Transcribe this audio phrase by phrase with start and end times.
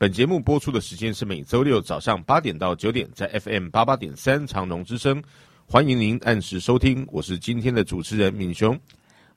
[0.00, 5.20] 本节目播出的时间是每周六早上八点到九点，在 FM 八八点三长荣之声。
[5.66, 8.78] 欢迎您按时收听，我是今天的主持人敏雄，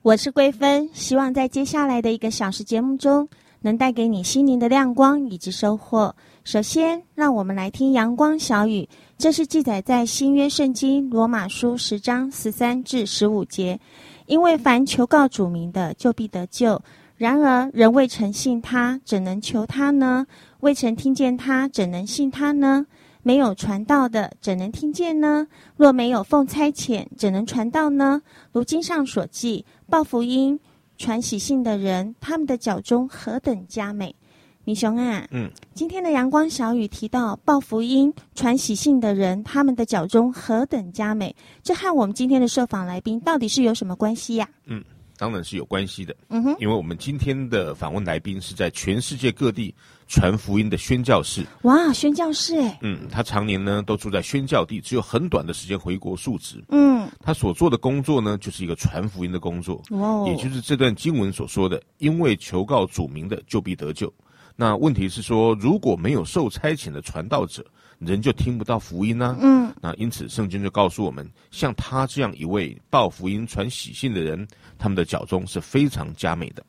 [0.02, 0.88] 我是桂芬。
[0.92, 3.28] 希望在接下来的一个小时节目中，
[3.60, 6.14] 能带给你心灵的亮光以及收获。
[6.44, 13.80] 首先，让我们来听阳光小语，这是记载在新约圣经罗马书十章十三至十五节。
[14.26, 16.80] 因为凡求告主名的，就必得救。
[17.16, 20.26] 然而，人未曾信他，怎能求他呢？
[20.62, 22.86] 未曾听见他，怎能信他呢？
[23.24, 25.48] 没有传道的，怎能听见呢？
[25.76, 28.22] 若没有奉差遣，怎能传道呢？
[28.52, 30.60] 如经上所记，报福音、
[30.96, 34.14] 传喜信的人，他们的脚中何等佳美！
[34.62, 44.48] 米熊啊，嗯，今天的阳光小雨提到报福音、传喜信的人，他们的脚中何等佳美，这和我们今天的受访来宾到底是有什么关系呀？
[44.66, 44.84] 嗯。
[45.22, 49.72] 当然是有关系的，嗯哼，因为我们今天的访问来宾是在全世界各地
[50.08, 51.46] 传福音的宣教士。
[51.62, 56.60] 哇，宣教士哎，嗯，他常年呢都住在宣教地，只有很短的时间回国述职。
[56.70, 64.12] 嗯，他所做的工作呢，就是一个传福音的工作，哦，也就是这段经文所说的，因为求告主名的，就必得救。
[64.56, 67.64] 那问题是说，如果没有受差遣的传道者，
[68.04, 69.36] 人就听不到福音呢、啊？
[69.40, 74.46] 嗯，那因此圣经就告诉我们，像他这样一位报福音、传喜信的人，
[74.78, 76.62] 他们的脚中是非常佳美的。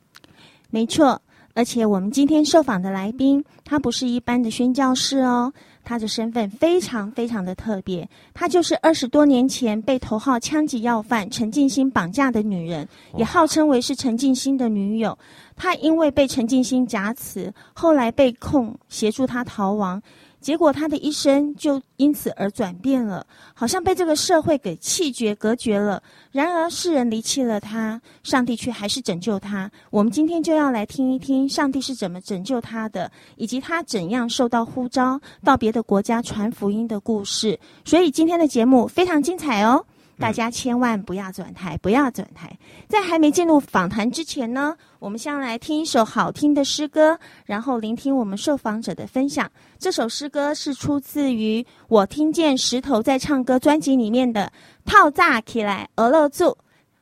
[0.70, 1.20] 没错，
[1.54, 5.52] 而且我们今天受访的来宾，他不是一般的宣教士哦，
[5.84, 15.16] 他的身份非常非常的特别，他就是二十多年前被头号枪击要犯陈静兴绑架的女人，也号称为是陈静心的女友。
[15.56, 20.02] 他因为被陈静心夹持，后来被控协助他逃亡。
[20.44, 26.02] 结果他的一生就因此而转变了，好像被这个社会给弃绝、隔绝了。
[26.32, 29.70] 然而世人离弃了他，上帝却还是拯救他。
[29.88, 37.58] 我们今天就要来听一听上帝是怎么拯救他的，以及他怎样受到呼召到别的国家传福音的故事。
[37.82, 39.86] 所以今天的节目非常精彩哦。
[40.18, 42.56] 大家千万不要转台，不要转台。
[42.88, 49.50] 在还没进入访谈之前呢，我们先来听一首好听的诗歌，然后聆听我们受访者的分享。
[49.78, 54.52] 这首诗歌是出自于《我听见石头在唱歌》专辑里面的
[54.90, 56.44] 《套炸起来俄勒住》。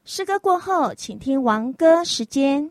[0.04, 2.70] 诗歌过后，请听王歌时间。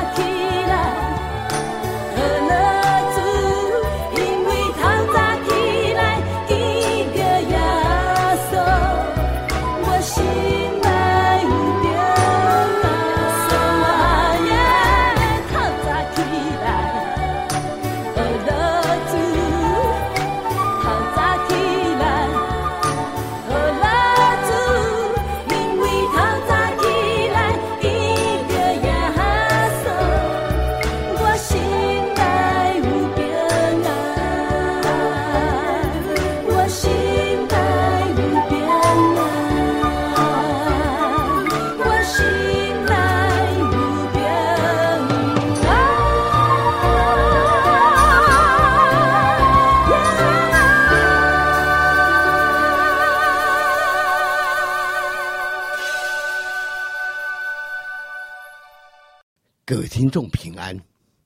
[0.00, 0.37] aquí.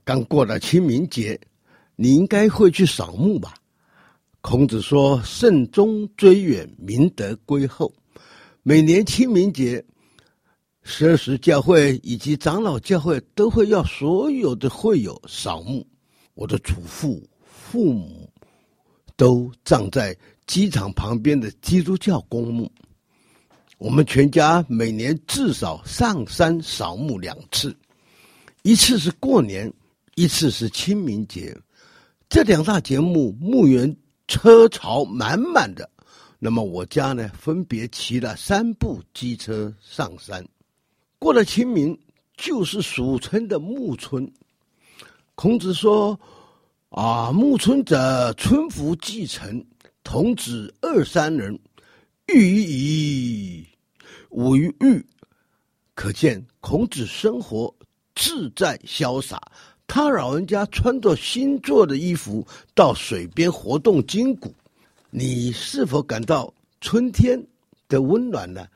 [0.04, 1.40] 刚过了清明节，
[1.96, 3.54] 你应该会去扫墓吧？
[4.40, 7.92] 孔子说：“慎终追远，明德归厚。”
[8.64, 9.84] 每年清明节，
[10.82, 15.86] 十二时教会以及长老教会都会要所有的会友扫墓。
[16.34, 18.28] 我的祖父、父母
[19.16, 20.16] 都葬在
[20.46, 22.70] 机场旁边的基督教公墓。
[23.78, 27.76] 我们全家每年至少上山扫墓两次。
[28.62, 29.72] 一次是过年，
[30.14, 31.56] 一次是清明节，
[32.28, 33.96] 这两大节目墓园
[34.28, 35.88] 车潮满满的。
[36.38, 40.46] 那么我家呢，分别骑了三部机车上山。
[41.18, 41.98] 过了清明，
[42.36, 44.30] 就是俗称的暮春。
[45.34, 46.18] 孔子说
[46.90, 49.64] ：“啊，暮春者，春服既成，
[50.04, 51.58] 童子二三人，
[52.26, 53.66] 浴矣，
[54.28, 55.02] 舞于浴。”
[55.94, 57.74] 可见孔子生活。
[58.14, 59.40] 自在潇洒，
[59.94, 62.42] 他老人家穿着新做的衣服
[62.74, 64.50] 到水边活动筋骨。
[65.10, 66.50] 你是否感到
[66.80, 67.38] 春天
[67.88, 68.66] 的温暖呢？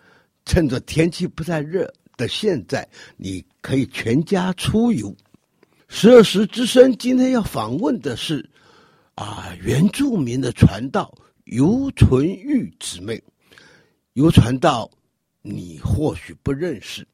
[0.45, 2.87] 趁着天气不太热的现在，
[3.17, 5.17] 你可以全家出游。
[5.89, 8.47] 十二时之声今天要访问的是
[9.15, 13.19] 啊，原住民的传道游纯玉姊妹。
[14.13, 14.91] 游传道，
[15.41, 17.09] 你或许不认识。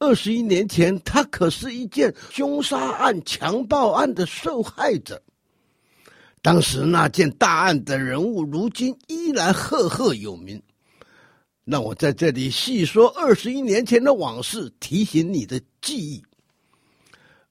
[0.00, 5.22] 二十一年前，他可是一件凶杀案、强暴案的受害者。
[6.40, 10.60] 当时那件大案的人物，如今依然赫赫有名。
[11.64, 16.24] 那我在这里细说二十一年前的往事，提醒你的记忆。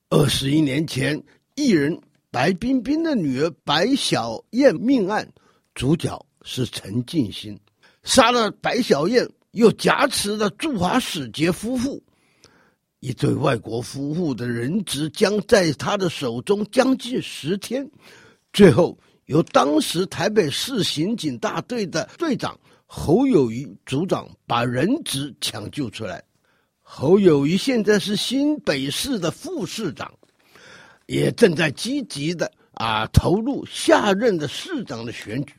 [0.10, 1.24] 二十一年前，
[1.54, 2.02] 艺人
[2.32, 5.32] 白冰冰的女儿白小燕命案，
[5.76, 7.58] 主角是陈静心，
[8.02, 12.02] 杀了白小燕，又挟持了驻华使节夫妇。
[13.00, 17.90] 一对外国夫妇的人质将在他的手中将近十天，
[18.52, 26.22] 最后由当时台北市刑警大队的队长侯友谊组长把人质抢救出来。
[26.82, 30.12] 侯友谊现在是新北市的副市长，
[31.06, 35.54] 也正在积极的啊投入下任的市长的选举。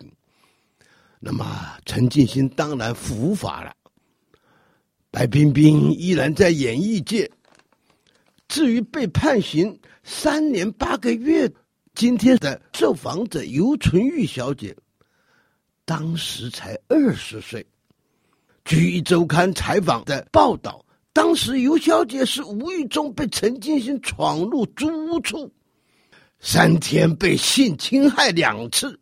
[1.20, 1.46] 那么
[1.86, 3.72] 陈进兴当然伏法了。
[5.10, 7.30] 白冰冰依然在演艺界。
[8.48, 11.52] 至于被判刑三年八个月，
[11.94, 14.76] 今天的受访者尤纯玉小姐，
[15.84, 17.66] 当时才二十岁。
[18.64, 25.52] 据一周刊采访的报道，当时尤小姐是无意中被陈进兴闯入租屋处，
[26.38, 29.00] 三天被性侵害两次，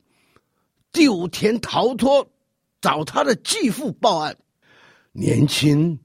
[0.91, 2.31] 第五天逃脱，
[2.81, 4.37] 找他的继父报案。
[5.12, 5.99] 年轻。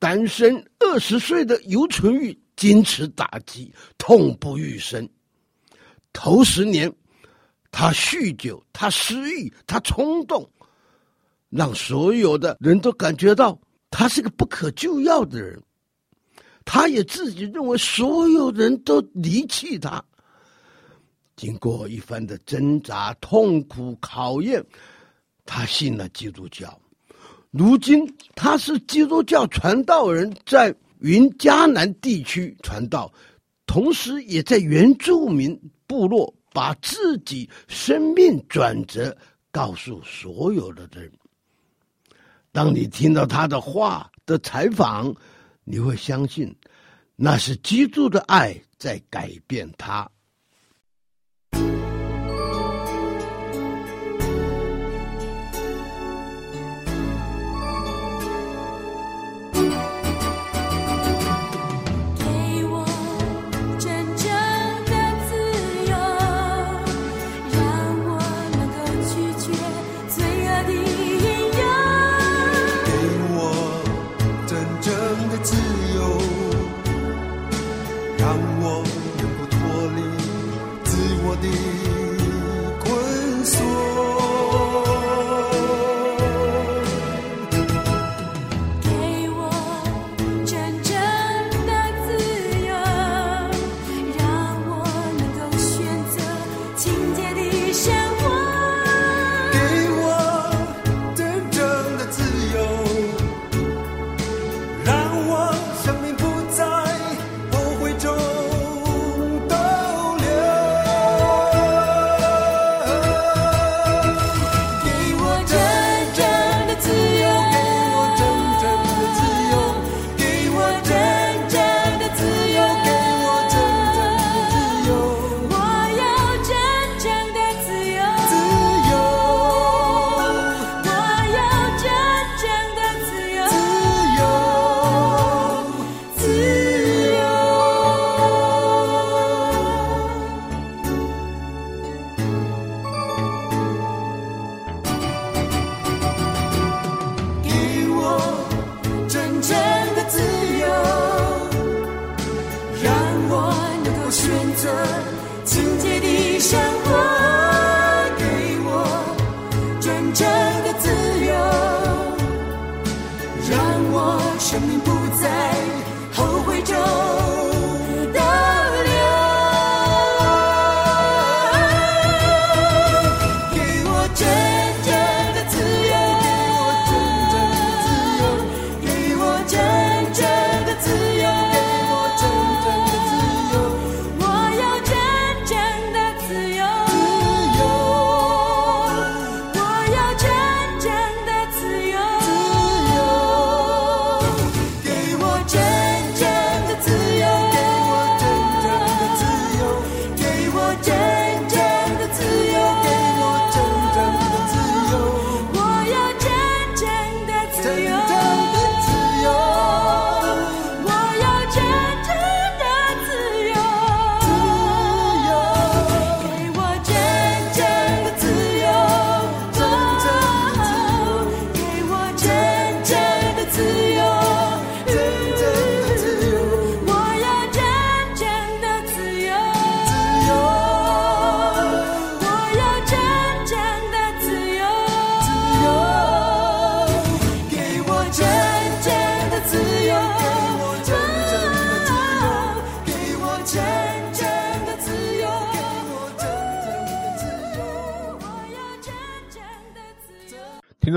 [0.00, 5.08] 单身二十岁的游纯玉经此打击，痛不欲生。
[6.12, 6.88] 头十年，
[7.72, 10.48] 他酗酒，他失忆，他冲动，
[11.50, 13.60] 让所有的人都感觉到
[13.90, 15.60] 他是个不可救药的人。
[16.64, 20.00] 他也自己认为所有人都离弃他。
[21.34, 24.64] 经过一番的挣扎、痛苦、考验，
[25.44, 26.80] 他信了基督教。
[27.50, 33.12] 如今他是基督教传道人，在云嘉南地区传道，
[33.66, 39.16] 同时也在原住民部落把自己生命转折
[39.50, 41.10] 告诉所有的人。
[42.52, 45.14] 当你听到他的话的采访，
[45.64, 46.54] 你会相信
[47.16, 50.08] 那是基督的爱在改变他。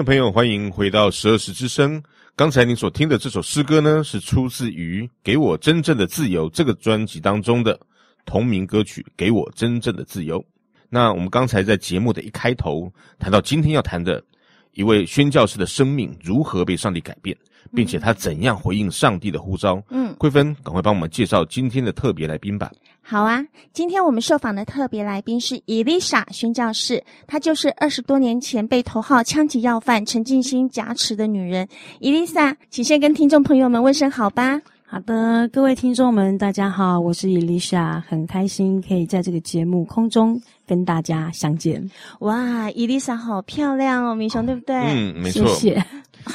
[0.02, 2.02] 众朋友，欢迎回到十二时之声。
[2.36, 7.80] 刚才您所听的这首诗歌呢，是出自于《给我真正的自由》这个专辑当中的
[8.26, 10.40] 同名歌曲《给我真正的自由》。
[10.90, 14.20] 那我们刚才在节目的一开头谈到，今天要谈的
[14.74, 17.38] 一位宣教师的生命如何被上帝改变，
[17.72, 19.80] 并且他怎样回应上帝的呼召。
[19.92, 22.72] 嗯，桂芬，赶快帮我们介绍今天的特别来宾吧。
[23.12, 31.68] 好啊，今天我们受访的特别来宾是伊丽莎宣教士，她就是二十多年前被头号枪击要犯陈进兴挟持的女人。
[32.00, 34.62] 伊丽莎，请先跟听众朋友们问声好吧。
[34.86, 41.86] 好的，各位听众们，大家好，我是伊丽莎，很开心可以在这个节目空中跟大家相见。
[42.20, 44.78] 哇，伊丽莎好漂亮哦，明雄对不对？
[44.88, 45.46] 嗯，没错。
[45.48, 45.86] 谢谢。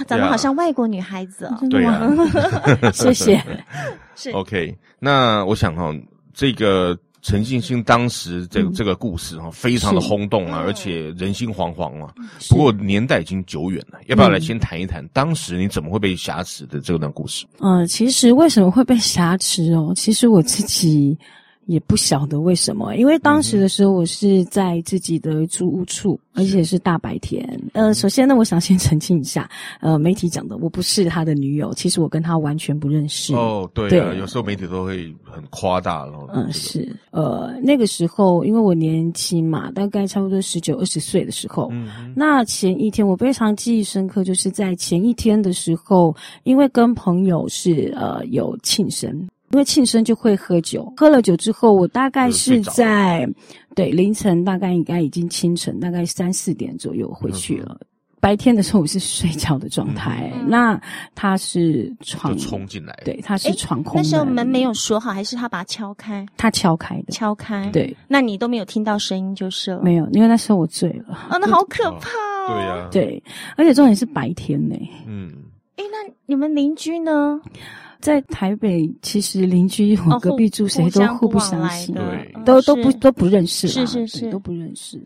[0.06, 1.56] 长得好像外国女孩子哦。
[1.70, 2.06] 对啊。
[2.92, 3.42] 谢谢。
[4.14, 4.30] 是。
[4.32, 5.96] OK，那我想哈、哦。
[6.36, 12.14] 这个陈信兴当时这个、这个故事啊，非常的轰动啊，而且人心惶惶啊。
[12.50, 17.46] 不过年代已经久远了，要不要来先谈一谈当时你怎么会被挟持的这段故事？
[17.60, 19.94] 嗯、呃，其实为什么会被挟持哦？
[19.96, 21.18] 其实我自己。
[21.66, 27.44] 也不晓得为什么，因为当时的时候我是在自己的租屋处，而且是大白天。
[27.72, 33.34] 呃，首先呢，我想先 澄清一下，呃，媒体讲的我不是他的女友，其实我跟他完全不认识。
[33.34, 36.28] 哦，对啊，对，有时候媒体都会很夸大了。
[36.32, 49.26] 嗯，是，呃，那个时候因为我年轻嘛，大概差不多十九二十岁的时候，嗯，那前一天我非常记忆深刻，就是在前一天的时候，因为跟朋友是呃有庆生。
[49.52, 53.28] 因为庆生就会喝酒，喝了酒之后，我大概是在
[53.74, 57.76] 对凌晨，大概应该已经清晨，大概三四点左右回去了。
[57.80, 57.86] 嗯、
[58.20, 60.80] 白天的时候我是睡觉的状态，嗯、那
[61.14, 64.02] 他是闯就冲进来，对，他是闯空门。
[64.02, 66.26] 那时候门没有锁好，还是他把它敲开？
[66.36, 67.70] 他敲开的，敲开。
[67.70, 69.82] 对，那你都没有听到声音就是了。
[69.82, 71.14] 没有，因为那时候我醉了。
[71.14, 72.48] 啊，那好可怕哦。
[72.48, 73.22] 哦对呀、啊，对，
[73.56, 74.74] 而且重点是白天呢。
[75.06, 75.32] 嗯。
[75.76, 77.40] 哎，那你们邻居呢？
[78.06, 85.04] 在台北，其实邻居我隔壁住谁都互不相信，对，都都不都不认识，是是是，都不认识。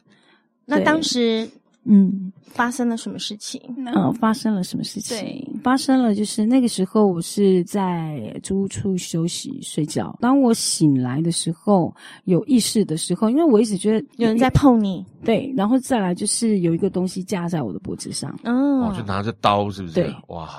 [0.67, 1.49] 那当时，
[1.85, 3.59] 嗯，发生了什么事情？
[3.79, 5.19] 嗯，发生了什么事情？
[5.19, 10.15] 对，发生了就是那个时候，我是在租屋处休息睡觉。
[10.21, 19.95] 当我醒来的时候，有意识的时候，因为我一直觉得有人在碰你，对，然后再来就是有一个东西架在我的脖子上，哦，就拿着刀，是不是？
[19.95, 20.51] 对，哇。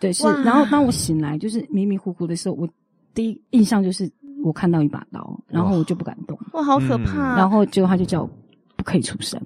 [0.00, 0.26] 对，是。
[0.44, 2.68] 然后当我醒来，就是迷迷糊糊的时候，我
[3.14, 4.10] 第一印象就是
[4.44, 6.38] 我看到一把刀，然后我就不敢动。
[6.52, 7.36] 哇，好可怕！
[7.36, 8.30] 然后结果他就叫我
[8.76, 9.40] 不可以出声。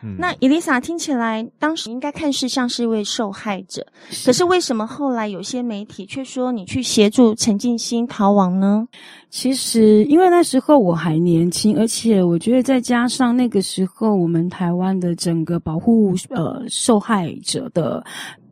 [0.00, 8.86] 嗯、那伊丽莎听起来当时应该看似像是一位受害者，是可是为什么后来有些媒体却说你去协助陈静心逃亡呢？
[9.28, 18.04] 其实因为那时候我还年轻，而且我觉得再加上那个时候我们台湾的整个保护呃受害者的。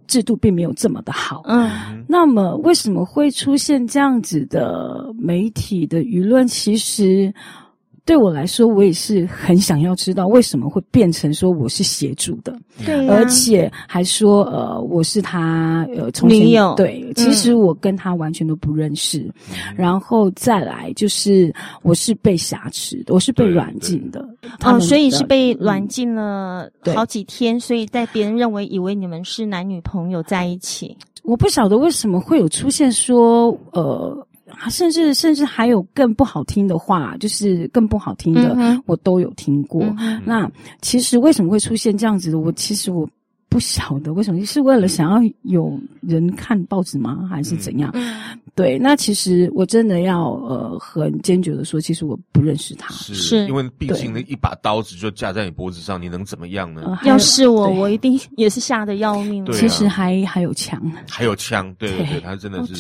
[0.06, 6.46] 制度并没有这么的好，嗯，那么为什么会出现这样子的媒体的舆论？
[6.46, 7.32] 其实
[8.06, 19.18] 对我来说，我也是很想要知道为什么会变成说我是协助的，对、啊，而且还说呃我是他呃从前女友，对，其实我跟他完全都不认识，
[19.50, 24.24] 嗯、然后再来就是我是被挟持的，我是被软禁的，
[24.64, 34.26] 哦，所以是被软禁了好几天，嗯、所以在别人认为以为你们是男女朋友在一起，我不晓得为什么会有出现说呃。
[34.70, 39.82] 甚至甚至还有更不好听的话，就是更不好听的，嗯、我都有听过。
[39.98, 42.38] 嗯、那其实为什么会出现这样子的？
[42.38, 43.08] 我其实我。
[43.48, 47.26] 不晓得为什么，是为了想要有人看报纸吗？
[47.30, 47.90] 还是怎样？
[47.94, 56.82] 嗯、对，那其实我真的要呃很坚决的说，其实我不认识他，是，是因为毕竟那一把刀子就架在你脖子上，你能怎么样呢？
[56.84, 59.46] 呃、要是我，我一定也是吓得要命。
[59.52, 62.74] 其实还还有枪，还有枪，对对对，他真的是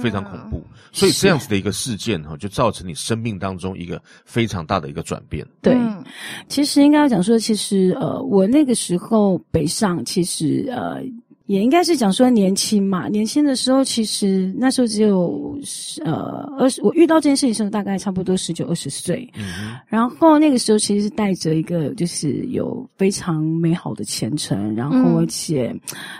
[0.00, 0.60] 非常恐怖。
[0.92, 5.46] 所以这样子的一个事件哈，就造成你生命当中一个非常大的一个转变。
[5.60, 6.02] 对，嗯、
[6.48, 10.04] 其实应该要讲说，其实呃，我那个时候北上。
[10.06, 11.02] 其实呃，
[11.46, 13.08] 也应该是讲说年轻嘛。
[13.08, 15.58] 年轻的时候，其实那时候只有
[16.04, 16.82] 呃二十。
[16.82, 19.28] 我遇到这件事情的时候，大概差不多十九二十岁。
[19.38, 19.76] 嗯。
[19.86, 25.74] 然后那个时候，其实是带着一个就是有非常美好的前程，然后而且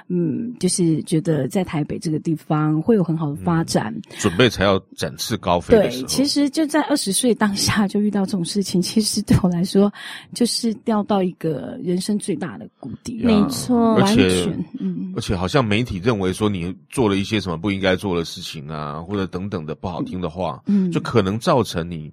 [0.09, 6.03] 嗯，嗯，就是觉得在台北这个地方会有很好的发展，嗯、准备才要展翅高飞的时候。
[6.03, 9.93] 对，其实就在二十岁当下就遇到这种事情，其实对我来说
[10.35, 13.21] 就是掉到一个人生最大的谷底。
[13.23, 13.95] 没错。
[13.97, 22.13] 完全，嗯，而且好像媒体认为说你做了一些什么不应该做的事情啊，或者等等的不好听的话，嗯，就可能造成你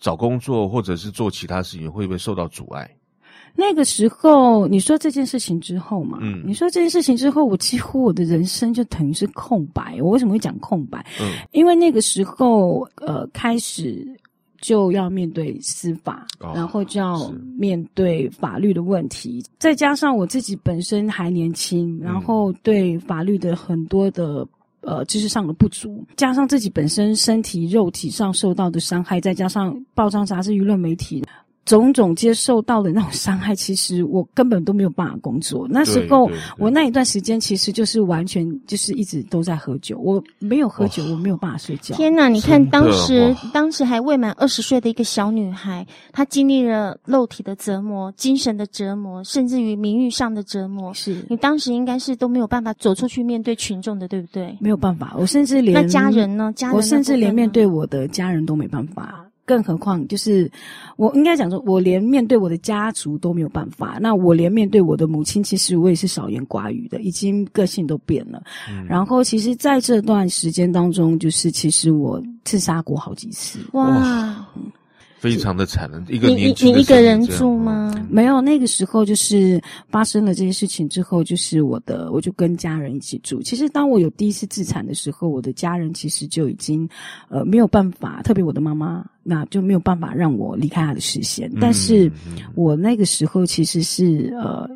[0.00, 2.90] 找工作或者是做其他事情会不会受到阻碍？
[3.54, 9.98] 那个时候，你说这件事情之后嘛，嗯，你说这件事情之后，我几乎我的人生就等于是空白。
[10.02, 11.04] 我为什么会讲空白？
[11.20, 14.06] 嗯，因为那个时候，呃，开始。
[14.60, 24.46] 就要面对司法，哦、然后就要面对法律的问题，再加上我自己本身还年轻，嗯、然后对法律的很多的
[24.82, 31.24] 呃知识上的不足，加上自己本身身体肉体上受到的伤害，再加上报章杂志、舆论媒体。
[31.78, 35.68] 种种接受到的那种伤害，其实我根本都没有办法工作。
[35.70, 36.28] 那时候
[36.58, 41.94] 我那一段时间其实就是完全就是一直都在喝酒，我没有喝酒，我没有办法睡觉。
[41.94, 42.28] 天哪！
[42.28, 50.92] 你看当时当时还未满二十岁的一个小女孩，她经历了肉体的折磨、精神的折磨，甚至于名誉上的折磨。
[50.92, 54.56] 是你当时应该是都没有办法走出去面对群众的，对不对？
[54.60, 56.52] 没有办法，我甚至连那家人呢？
[56.56, 59.24] 家人我甚至连面对我的家人都没办法。
[59.50, 60.48] 更何况，就是
[60.94, 63.98] 我应该讲说，我连面对我的家族都没有办法。
[64.00, 68.40] 那我连面对我的母亲，其实我也是少言寡语的，已经个性都变了。
[68.70, 73.58] 嗯、然后，其实在这段时间当中，就是其实我自杀过好几次。
[73.72, 74.46] 哇！
[74.54, 74.70] 嗯
[75.20, 77.92] 非常的惨的一个年轻你你一个人住吗？
[77.94, 83.42] 嗯、没有，那个时候就是发生了这些事情之后，就是我的我就跟家人一起住。
[83.42, 86.88] 其实当我有第一次自残的时候，我的家人其实就已经
[87.28, 91.52] 呃没有办法，特别我的妈妈，那就没有办法让我离开她的视线。
[91.60, 92.10] 但是
[92.54, 94.66] 我那个时候其实是呃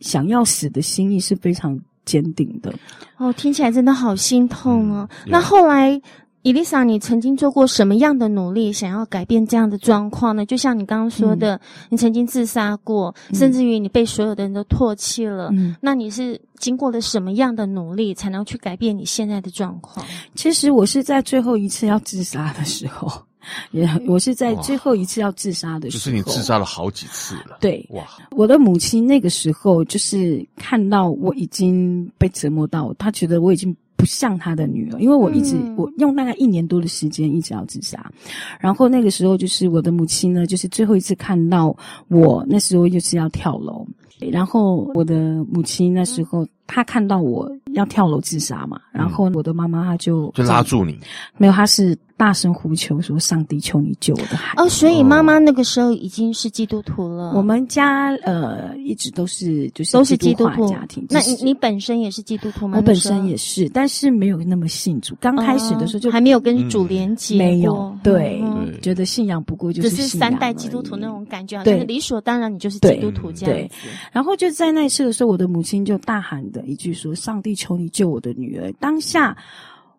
[0.00, 2.74] 想要死的心意是非常坚定的。
[3.18, 5.08] 哦，听起来真的好心痛哦。
[5.24, 6.02] 嗯、那后来。
[6.42, 10.44] 伊丽莎，你曾经做过什么样的努力，想要改变这样的状况呢？
[10.44, 15.50] 就像你刚刚说的，嗯、你曾经自杀过，嗯、甚至于你被所有的人都唾弃了。
[15.52, 20.04] 嗯，那你是经过了什么样的努力，才能去改变你现在的状况？
[20.34, 23.08] 其实我是在最后一次要自杀的时候，
[23.70, 27.58] 也我是在最后一次要自杀的时候，就是你自杀了好几次了。
[27.60, 33.76] 对，哇，我的母亲那个时候就是看到我已经被折磨到，她觉得我已经。
[34.02, 38.10] 不像他的女儿，因为我一直、嗯、我用大概一年多的时间一直要自杀，
[38.58, 41.76] 然后那个时候就是我的母亲呢，就是最后一次看到
[42.08, 43.86] 我，那时候就是要跳楼，
[44.32, 50.98] 然后我的母亲那时候她看到我要跳楼自杀嘛，然后我的妈妈她就就拉住你，
[51.36, 51.96] 没有，她是。
[52.14, 57.32] 大声呼求说：“上帝，求你救我的孩子！”哦，所以妈妈那个时候已经是基督徒了。
[57.34, 61.04] 我们家呃一直都是就是都是基督徒家庭。
[61.10, 62.78] 那你你本身也是基督徒吗？
[62.78, 65.16] 我本身也是，但是没有那么信主。
[65.20, 68.40] 刚开始的时候就还没有跟主连接，没有对，
[68.80, 73.74] 觉得信仰不过就是只是三代基督徒那种感觉，对，理所当然你就是基督徒这样子。
[74.12, 79.36] 然后就在那一次的时候，我的母亲就大喊的一句说：“上帝，求你救我的女儿！”当下。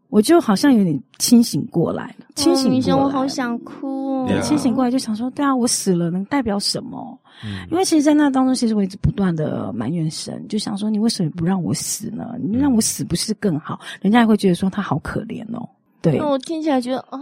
[0.10, 4.28] 我就好像有点清醒过来了，清醒过来，我好想哭。
[4.28, 7.20] 对，清醒过来就想说，对啊，我死了能代表什么？
[7.44, 12.36] 嗯，因为其实，在那当中，其实我一直不断的埋怨神，就想说，你为什么不让我死呢？
[12.40, 13.80] 你让我死不是更好？
[14.02, 15.68] 人家也会觉得说他好可怜哦。
[16.00, 17.20] 对，那我听起来觉得啊，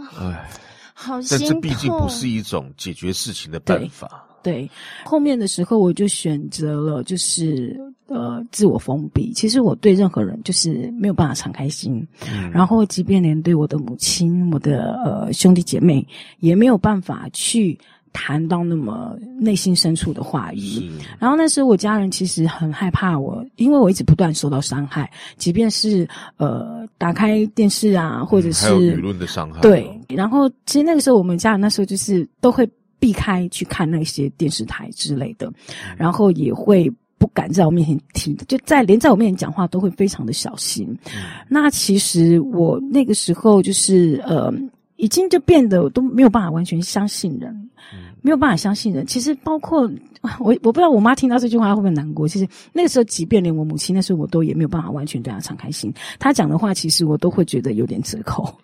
[0.92, 1.48] 好心痛。
[1.48, 4.22] 但这毕竟不是一种解决事情的办法。
[4.42, 4.68] 对，
[5.04, 9.32] 后面的时候我就选择了，就是呃，自我封闭。
[9.32, 16.06] 其实我对任何人就是没有办法敞开心，嗯、然后即便连对我的母亲、我的呃兄弟姐妹，
[16.40, 17.78] 也没有办法去
[18.12, 20.90] 谈到那么内心深处的话语。
[21.18, 29.60] 然后那时候我家人其实很害怕我，因为我一直不断受到伤害，即便是呃打开电视啊，或者是、舆论的伤害。
[29.60, 32.68] 对，然后其实那个时候我们家人那时候就是都会。
[33.02, 35.52] 避开去看那些电视台之类的，
[35.96, 36.88] 然后也会
[37.18, 40.86] 不敢在我面前提，就在连在我面前讲话都会非常的小心。
[41.06, 44.54] 嗯、那其实我那个时候就是呃，
[44.94, 47.52] 已经就变得都没有办法完全相信人，
[47.92, 49.04] 嗯、没有办法相信人。
[49.04, 49.90] 其实包括
[50.38, 52.28] 我，我不知道我妈听到这句话会不会难过。
[52.28, 55.92] 其实那个时候，即便连我母亲那时候，我都也没有办法完全对她敞开心。
[56.20, 58.56] 她讲的话，其实我都会觉得有点折扣。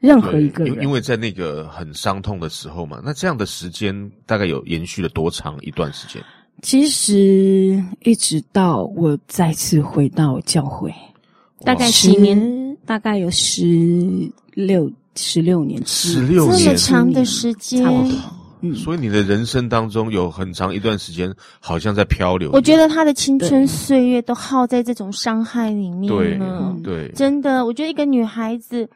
[0.00, 6.22] 任何一个人，因为在那个很伤痛的时候嘛，那这样的时间大概有延续了多长一段时间？
[6.60, 10.94] 其实一直到我再次回到教会，
[11.64, 18.18] 大概几年，大概有十六十六年，十六年这么长的时间，差不多。
[18.60, 22.52] 嗯，所以你的人生当中有很长一段时间好像在漂流。
[22.52, 26.76] 我觉得他的青春岁月都耗在这种伤害里面了。
[26.84, 28.88] 对，对，真的，我觉得一个女孩子。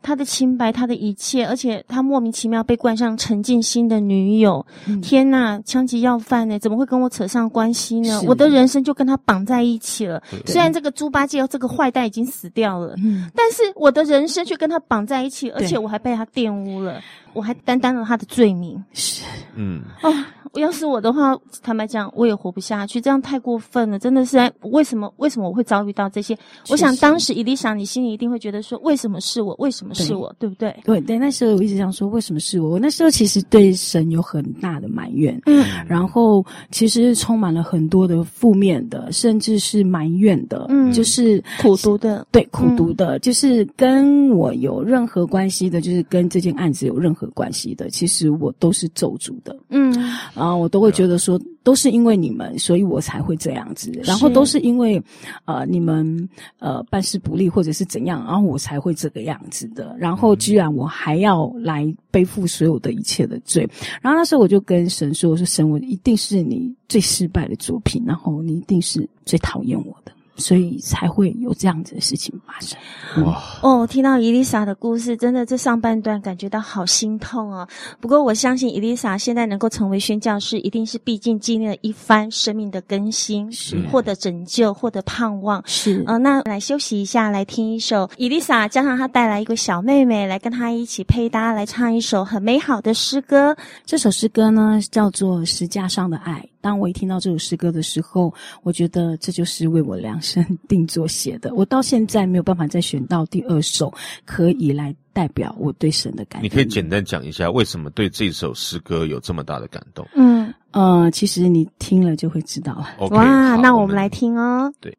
[0.00, 4.64] 他的清白，他的一切，而且他莫名其妙被冠上陈进兴的女友。
[4.86, 8.20] 嗯、天呐，枪击要犯呢，怎么会跟我扯上关系呢？
[8.26, 10.22] 我的人生就跟他绑在一起了。
[10.46, 17.00] 虽然这个猪八戒这个坏蛋已经死掉了，嗯、但是我的人生却跟他绑在一起，而且我还被他玷污了，
[17.32, 18.82] 我还担当了他的罪名。
[18.92, 20.12] 是，嗯，哦。
[20.54, 24.38] 要是我的话，坦白讲，我也活不下去，这样太过分了，真的是。
[24.62, 25.12] 为什么？
[25.18, 26.36] 为什么我会遭遇到这些？
[26.70, 29.54] 我想当时伊丽莎，你心里一定会觉得说，为什么是我？
[29.58, 30.34] 为什么是我？
[30.38, 30.76] 对，对不对？
[30.84, 32.70] 对对，那时候我一直想说，为什么是我？
[32.70, 49.88] 我那时候其实对神有很大的埋怨，嗯，然后其实充满了很多的负面的，甚至是埋怨的，嗯，就是苦读的，对，苦读的，嗯、就是跟我有任何关系的，就是跟这件案子有任何关系的，其实我都是咒诅的，嗯。
[50.34, 53.90] 啊，我都会觉得说，都是因为你们，所以我才会这样子。
[54.04, 55.02] 然后都是因为，
[55.44, 59.96] 呃，你们呃办事不力或者是怎样，然后我才会这个样子的。
[59.96, 63.62] 然后居然我还要来背负所有的一切的罪。
[64.02, 72.78] 然后那时候我就跟神说：“我说神，我一定是你最失败的作品，然后你一定是最讨厌我的。”所以才会有这样子的事情发生。
[73.24, 73.42] 哇！
[73.62, 77.66] 哦，听到伊丽莎的故事，真的这上半段感觉到好心痛哦。
[78.00, 85.62] 不过我相信伊丽莎现在能够成为宣教师，一定是毕竟经历了一番生命的更新，是获得拯救，获得盼望。
[85.66, 93.56] 是，呃，那来休息一下，来听一首伊丽莎加上她带来一个小妹妹来跟她一起配搭，来唱一首很美好的诗歌。
[93.84, 96.40] 这首诗歌呢，叫做《石架上的爱》。
[96.60, 101.54] 当我一听到这首诗歌的时候，我觉得这就是为我量身定做写的。
[101.54, 103.92] 我到现在没有办法再选到第二首
[104.24, 106.44] 可以来代表我对神的感动。
[106.44, 110.06] 你可以简单讲一下为什么对这首诗歌有这么大的感动？
[110.14, 112.90] 嗯呃，其实你听了就会知道了。
[112.98, 114.72] Okay, 哇，那我们来听哦。
[114.80, 114.96] 对。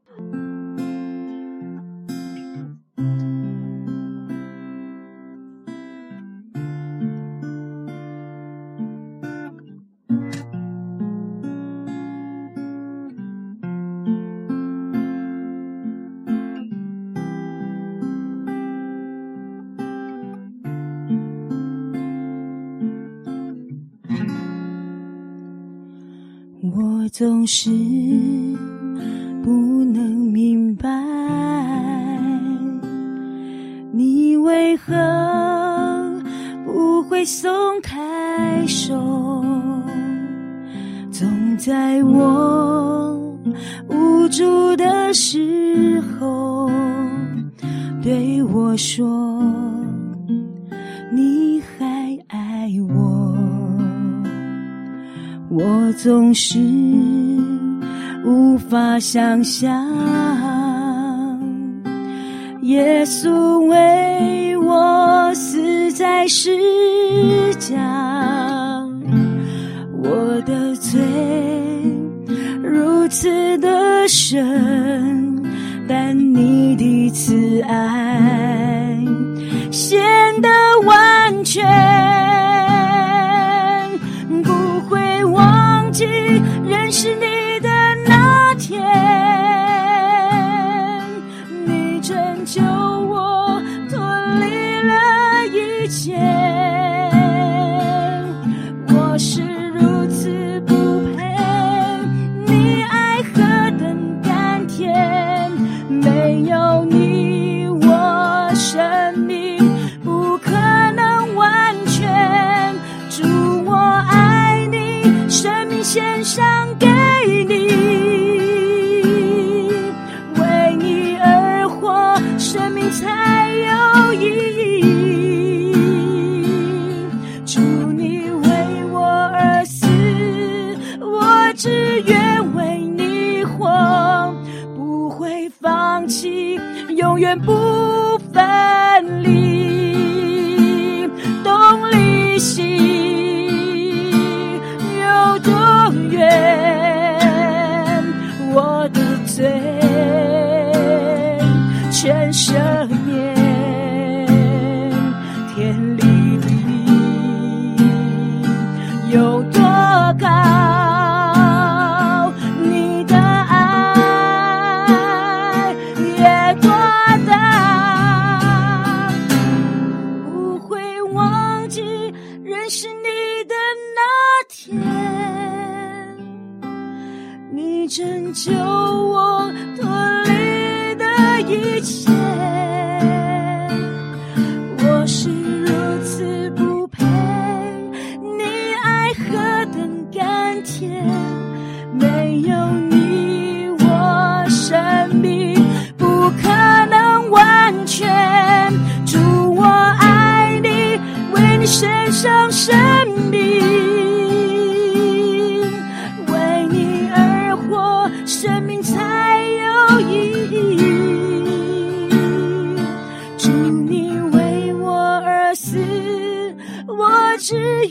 [27.19, 27.69] 总是
[29.43, 30.89] 不能明白，
[33.91, 34.95] 你为何
[36.65, 37.51] 不会松
[37.81, 38.95] 开手？
[41.11, 43.13] 总在我
[43.89, 46.71] 无助的时候
[48.01, 49.43] 对我说，
[51.11, 53.35] 你还爱我。
[55.51, 56.59] 我总是
[58.99, 59.71] 想象，
[62.63, 66.49] 耶稣为我死在十
[67.55, 67.77] 架，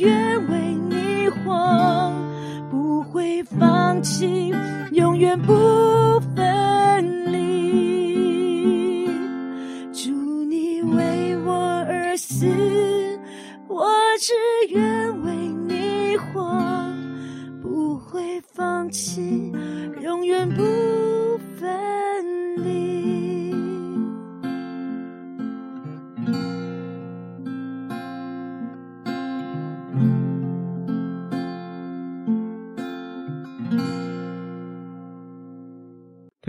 [0.01, 2.13] 愿为你活，
[2.71, 4.53] 不会放弃，
[4.93, 6.18] 永远不。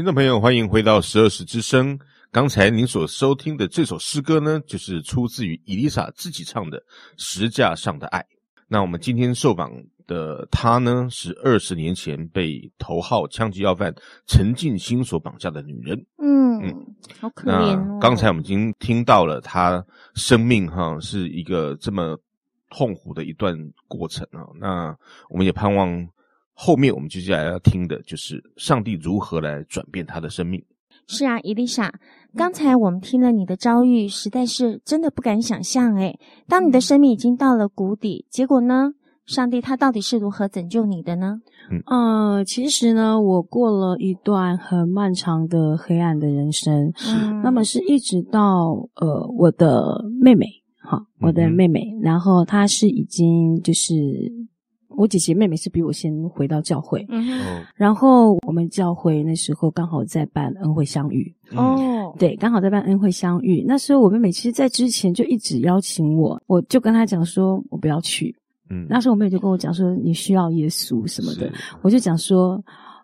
[0.09, 1.95] 众朋友，欢迎回到十二时之声。
[2.31, 6.79] 刚才您所收听的这首诗歌呢，就是出自于伊丽莎自己唱的
[7.15, 8.19] 《十架上的爱》。
[8.67, 9.71] 那我们今天受访
[10.07, 13.93] 的她呢，是二十年前被头号枪击要犯
[14.25, 15.95] 陈进兴所绑架的女人。
[16.17, 17.99] 嗯嗯，好可怜哦。
[18.01, 22.17] 刚才我们已经听到了她生命哈是一个这么
[22.71, 23.55] 痛苦的一段
[23.87, 24.41] 过程啊。
[24.59, 24.97] 那
[25.29, 26.09] 我们也盼望。
[26.61, 30.61] 后面我们接下来要听的就是上帝如何来转变他的生命。
[31.07, 31.89] 是啊，伊丽莎，
[32.35, 35.95] 刚才我们听了你的遭遇，实在是真的不敢想象。
[35.95, 36.19] 诶，
[36.49, 38.91] 当你的生命已经到了谷底，结果呢？
[39.25, 41.39] 上帝他到底是如何拯救你的呢？
[41.71, 46.91] 嗯，呃，其实呢，我过了一段很漫长的黑暗的人生。
[47.07, 50.45] 嗯，那么是一直到呃，我的妹妹，
[50.81, 53.95] 哈，我的妹妹，嗯，然后她是已经就是。
[54.99, 63.63] 我姐姐妹妹是比我先回到教会，嗯，然后我们教会那时候刚好在办恩惠相遇，哦，对，刚好在办恩惠相遇。
[63.65, 68.35] 那时候我妹妹其实，在之前就一直邀请我，我就跟她讲说，我不要去。
[68.69, 71.49] 嗯，那时候我妹妹就跟我讲说，你需要耶稣什么的，
[71.81, 72.61] 我就讲说，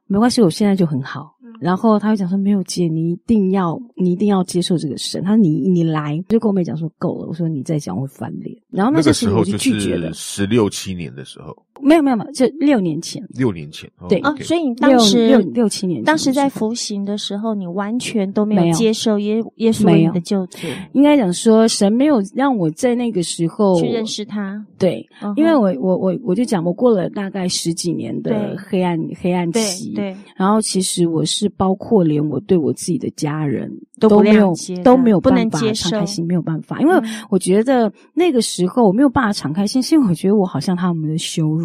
[0.08, 1.34] 没关系，我现在就很好。
[1.62, 10.12] 然后他就讲说：“没有姐，你一定要，你一定要接受这个神。”他说：“你你来。”就跟我妹讲说：“够了。”我说：“你再讲我会翻脸。”然后那个时候我就拒绝了。
[10.12, 13.24] 十六七年的时候，没有没有没有，就六年前。
[13.36, 20.68] 六年前，对啊，所以你当时六六七年，当时在服刑的时候，你完全都没有接受耶耶稣你的救主。
[20.92, 24.62] 应该讲说，神没有让我在那个时候去认识他。
[24.78, 25.08] 对，
[25.38, 29.94] 因为我我我我就讲，我过了大概十几年的黑暗黑暗期。
[29.94, 32.26] 对，然后其实我是包括连。
[32.26, 34.52] 我对我自己的家人都没有
[34.84, 41.65] 都没有办法敞开心，没有办法，因为我觉得那个时候我没有办法敞开心，是因为我觉得我好像他们的羞辱，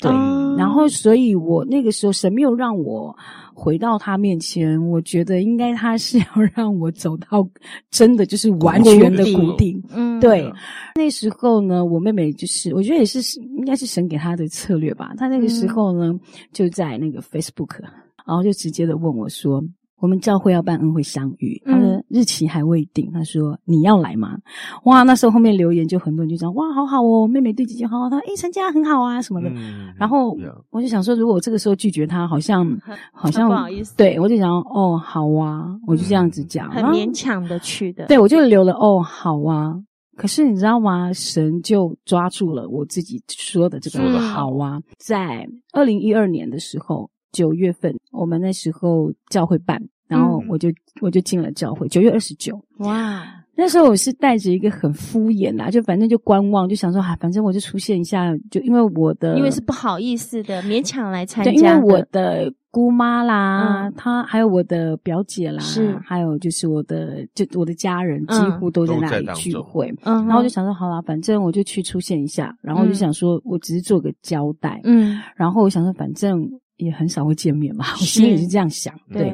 [0.00, 0.10] 对，
[0.58, 3.16] 然后所以我那个时候神没有让我
[3.54, 7.48] 回到他面前，我觉得应该他是要让我走到
[7.90, 10.52] 真的就是完全的固定，嗯，对。
[10.96, 16.12] 那时候呢，我妹妹就是我觉得也是应该是神给她的策略吧，她那个时候呢
[16.52, 17.80] 就在那个 Facebook。
[18.26, 19.62] 然后就直接的问我说
[20.04, 23.10] ：“我们教会要办恩惠相遇，他的日期还未定。
[23.10, 24.36] 他说你要来吗？”
[24.84, 29.48] 哇，那时候后面留言就很多人就讲：“哇，好好哦，妹妹对姐姐好好。”他说：“诶，成家很好啊什么的。
[29.48, 30.36] 嗯”然后
[30.68, 32.68] 我就想说，如果我这个时候拒绝他，好像
[33.14, 33.96] 好像不好意思。
[33.96, 38.04] 对，我就想哦，好啊，我就这样子讲，很勉强的去的。
[38.04, 39.74] 对，我就留了哦，好啊。
[40.18, 41.10] 可是你知道吗？
[41.14, 47.08] 神就抓住了我自己说的这个好啊，在二零一二年的时候。
[47.32, 51.88] 九月份，我们那时候教会办，然后我就、嗯、我就进了教会。
[51.88, 53.24] 九月二十九，哇！
[53.56, 76.44] 那时候我是带着一个很敷衍啦，就反正就观望，就想说啊，反正我就出现一下，就因为我的，因为是不好意思的，勉强来参加，对，因为我的姑妈啦，她、嗯、还有我的表姐啦，是，还有就是我的，就我的家人几乎都在那里聚会，嗯，然后我就想说，好啦，反正我就去出现一下，然后我就想说，我只是做个交代，嗯，然后我想说，反正
[76.78, 79.32] 也很少会见面嘛，我心里是这样想，对。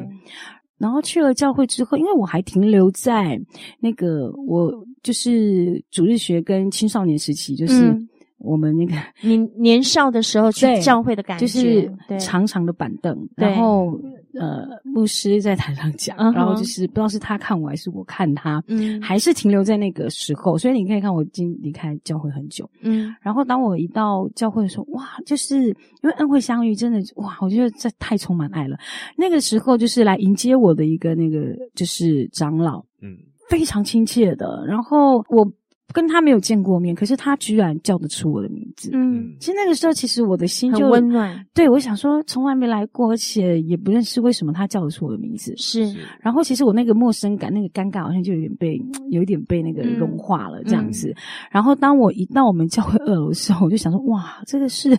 [0.80, 3.40] 对然后去了教会之后，因为我还停留在
[3.78, 7.88] 那个我就是主日学跟青少年时期，就是。
[7.90, 8.08] 嗯
[8.42, 14.00] 我们那个你年少的时候去教会的感觉，就是长长的板凳，然后
[14.34, 20.56] 呃，牧师在台上讲，然后就是不知道是他看我还是我看他，嗯，还是停留在那个时候。
[20.56, 23.14] 所以你可以看，我已经离开教会很久，嗯。
[23.20, 25.74] 然后当我一到教会的时候，哇，就是因
[26.08, 28.76] 为恩惠相遇，真的哇，我觉得这太充满爱了。
[29.16, 33.16] 那个时候就是来迎接我的一个那个就是长老，嗯，
[33.48, 34.64] 非常亲切的。
[34.66, 35.50] 然后我。
[35.92, 38.90] 跟他没有见过面，可是他居然叫得出我的名字。
[38.92, 41.46] 嗯，其实那个时候，其实我的心就很温暖。
[41.55, 45.55] 对，我想说，从来没来过，而且也不认识，为什么他叫得出我的名字？
[45.57, 45.94] 是。
[46.20, 51.09] 然后，其实我那个陌生感、那个尴尬，好像就有点被，有一点被那个融化了，这样子。
[51.09, 51.16] 嗯。
[51.50, 54.96] 然后，当我一到我们教会二楼的时候，我就想说，哇，这个是。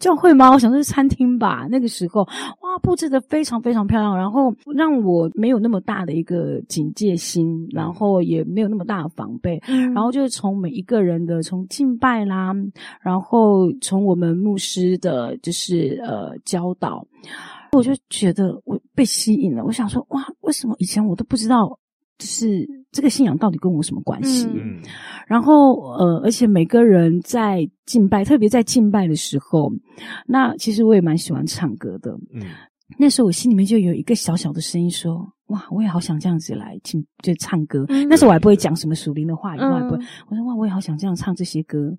[0.00, 0.50] 教会吗？
[0.50, 1.68] 我想说是餐厅吧。
[1.70, 9.62] 那个时候，哇，布置的非常非常漂亮，然后让我没有那么大的一个警戒心，然后也没有那么大的防备。
[9.68, 12.52] 嗯，然后就是从每一个人的从敬拜啦，
[13.00, 17.06] 然后从我们牧师的，就是呃教导，
[17.72, 19.64] 我就觉得我被吸引了。
[19.64, 21.78] 我想说，哇，为什么以前我都不知道？
[22.20, 24.46] 就是这个信仰到底跟我什么关系？
[24.54, 24.78] 嗯，
[25.26, 29.72] 然后呃，而且每个人在敬拜，特别在敬拜的时候，
[30.26, 32.12] 那其实我也蛮喜欢唱歌的。
[32.34, 32.42] 嗯，
[32.98, 37.86] 那时候我心里面就有一个小小的声音说：“哇，我也好想这样子来敬，就唱歌。
[37.88, 40.04] 嗯”那时候我还不会讲什么属灵的话语，我还不会。
[40.28, 41.96] 我说：“哇，我也好想这样唱这些歌，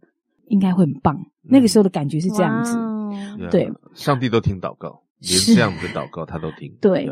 [0.49, 1.15] 应该会很棒。
[1.15, 2.77] 嗯”那个时候的感觉是这样子。
[2.77, 6.71] 哇对，上帝都听祷告， 连这样子的祷告他都听。
[6.79, 7.09] 对，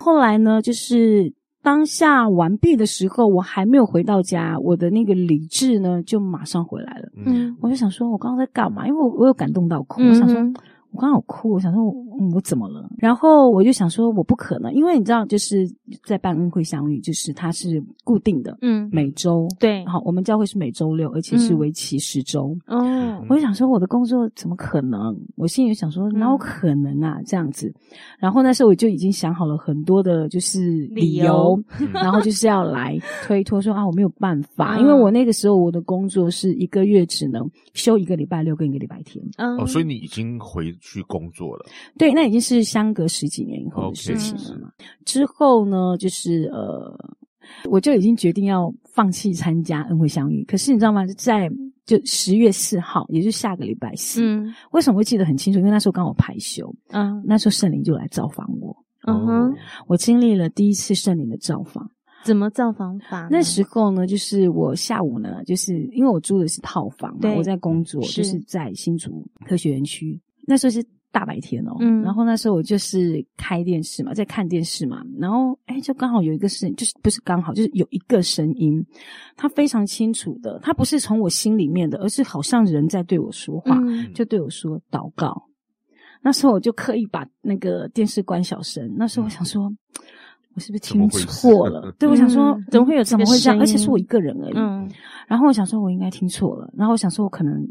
[0.00, 1.32] 后来呢，就是。
[1.62, 7.08] 当下完毕的时候，我还没有回到家，我的那个理智呢就马上回来了。
[7.26, 8.86] 嗯，我就想说，我刚刚在干嘛？
[8.86, 10.36] 因为我我有感动到哭，我想说。
[10.90, 12.88] 我刚好哭，我想说我，我我怎么了？
[12.98, 15.68] 然后我就想说，我不可能，因为你知道，就是
[16.02, 22.56] 在办恩惠相遇，就是它是固定的，嗯，每周对，好，我们教会是每周六，而且是为期十周。
[22.66, 25.14] 哦、嗯，我就想说，我的工作怎么可能？
[25.36, 27.20] 我心里就想说，哪有可能啊？
[27.26, 27.72] 这样子。
[28.18, 39.22] 然后那时候我就已经想好了很多的，就是理由，理由 然后就是要来推脱说啊，我没有办法，嗯、因为我那个时候我的工作是一个月只能休一个礼拜六跟一个礼拜天。
[39.36, 40.74] 嗯，哦，所以你已经回。
[40.80, 41.66] 去工作了，
[41.96, 44.68] 对，那已经是相隔十几年以后的事情了嘛。
[44.78, 44.84] Okay.
[45.04, 46.98] 之后呢，就是呃，
[47.70, 50.44] 我就已经决定要放弃参加恩惠相遇。
[50.44, 51.06] 可是你知道吗？
[51.16, 51.50] 在
[51.84, 55.58] 就十月四号，也就是下个礼拜四，嗯，为什么会记得很清楚？
[55.58, 58.76] 因为那时候刚好排休，嗯，那时候圣灵就来造访我，
[59.06, 59.54] 嗯哼，
[59.86, 61.90] 我经历了第一次圣灵的造访。
[62.24, 63.28] 怎么造访法？
[63.30, 70.20] 那时候呢，就是我下午呢，就是因为我租的是套房嘛，对我在工作，是就是在新竹科学园区。
[70.48, 70.82] 那时候是
[71.12, 78.84] 大白天哦，嗯，然后那时候我就是开电视嘛，在看电视嘛，然后哎就刚好有一个声，就是不是刚好，就是有一个声音，
[79.36, 85.44] 它非常清楚的，它不是从我心里面的，而是好像人在对我说话，嗯，就对我说祷告。
[86.20, 88.92] 那时候我就刻意把那个电视关小声。
[88.96, 89.72] 那时候我想说，
[90.54, 91.94] 我是不是听错了？
[91.98, 93.60] 对，我想说怎么会有怎么会这样？
[93.60, 94.54] 而且是我一个人而已。
[94.56, 94.90] 嗯，
[95.26, 97.66] 然后我想说我应该听错了，然后我想说我可能。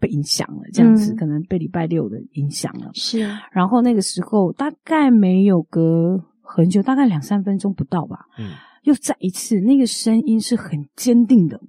[0.00, 2.90] 被影响了，这样子、嗯、可能被礼拜六的影响了。
[2.94, 3.20] 是，
[3.52, 8.20] 然后那个时候大概没有隔很久，大概两三分钟不到吧。
[8.38, 8.52] 嗯，
[8.84, 11.60] 又再一次，那个声音是很坚定的，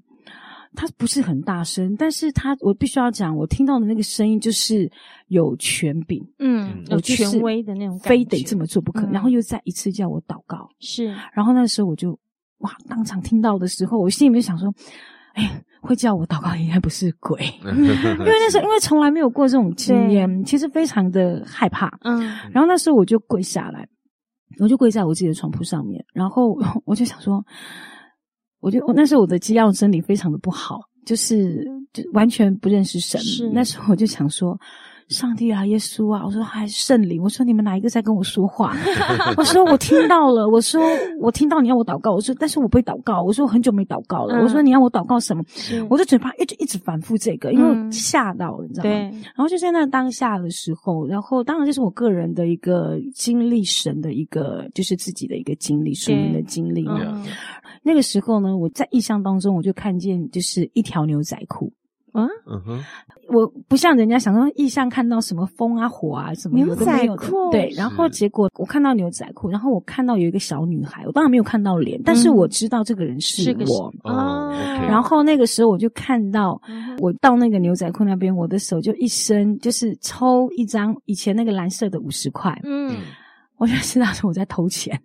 [0.74, 4.90] 它不是很大声，但是它我必须要讲，我听到的那个声音就是
[5.28, 9.06] 有权柄，嗯，有权威的那种，非得这么做不可。
[9.08, 12.18] 嗯、然后又再一次叫我祷告，是，然后那个时候我就
[12.60, 14.74] 哇，当场听到的时候，我心里面想说，
[15.34, 15.64] 哎。
[15.82, 21.92] 会叫我祷告，应该不是鬼， 因为那时候因为从来没有过这种经验，其实非常的害怕。
[22.04, 22.22] 嗯，
[22.52, 23.88] 然后那时候我就跪下来，
[24.60, 26.56] 我就跪在我自己的床铺上面，然后
[26.86, 27.44] 我就想说，
[28.60, 33.20] 我就那时候我的基要生理非常的不好，就是就完全不认识神。
[33.22, 33.50] 是。
[33.50, 34.56] 那时候我就想说，
[35.12, 38.76] 上帝啊，耶稣啊，我说还是圣灵，我说你们哪一个在跟我说话？
[39.38, 40.82] 我说我听到了，我说
[41.20, 45.44] 我听到你要我祷告，我说但是我不会祷告，我说我很久没祷告了，嗯、我说你要我祷告什么？
[45.90, 48.90] 我的嘴巴一直一直反复这个，因为吓到了，你知道吗？
[48.90, 49.02] 对。
[49.36, 56.88] 然后就在那当下的时候，然后当然这是我个人的一个经历神的一个，就是自己的一个经历，属灵的经历。
[56.88, 57.24] 嗯、
[57.84, 61.72] 那个时候呢，我在意象当中，我就看见就是一条牛仔裤。
[62.14, 62.84] 嗯嗯哼，
[63.30, 73.94] 我不像人家想说意象看到什么风啊火啊什么牛仔裤，对，然后结果我看到牛仔裤，然后我看到有一个小女孩，我当然没有看到脸，但是我知道这个人是我。
[74.04, 74.52] 哦。
[74.88, 76.62] 然后那个时候我就看到，
[77.00, 82.98] 我到那个牛仔裤那边，我的手就一伸，就是抽一张以前那个蓝色的五十块，嗯，
[83.58, 85.00] 我就知道是我在偷钱。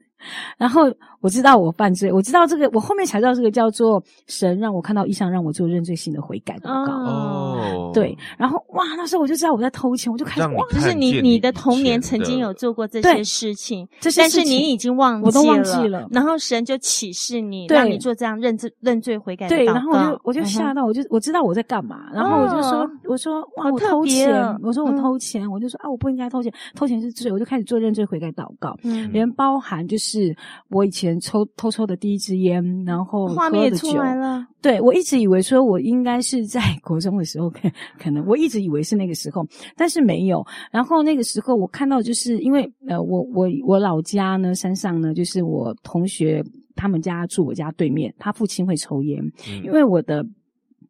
[0.56, 0.82] 然后
[1.20, 6.92] 我知道我犯罪，我知道这个，我后面才知道这个叫做神让我看到异象，让我做认罪性的悔改祷告。
[6.92, 16.08] 哦，对，然后哇，那时候我就知道我在偷钱，我就开始哇，就是你你的童年曾经有做过这些事情，这些但是你已经忘记了，我都忘记了。
[16.10, 19.64] 然后神就启示你，让你做这样认罪认罪悔改的祷告。
[19.64, 28.76] 对，然后我就我就吓到，我就我知道我在干嘛，然后我就说我说哇，我偷钱，我说我偷钱，我就说啊，我不应该偷钱，偷钱是罪，我就开始做认罪悔改祷告，
[29.12, 30.15] 连包含就是。
[30.16, 30.34] 是
[30.70, 34.46] 我以前抽偷抽的第一支烟，然后画面也出来了。
[34.62, 37.60] 对，我一直以为说我应该是在 国中的时候，可
[38.02, 39.46] 可能我一直以为是那个时候，
[39.76, 40.44] 但是没有。
[40.70, 46.42] 然后那个时候我看到，就是因为呃，我我我老家呢，山上呢，就是我同学
[46.74, 50.24] 他们家住我家对面，他父亲会抽烟，嗯、因为我的。